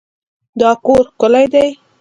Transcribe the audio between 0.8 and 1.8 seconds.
کور ښکلی دی.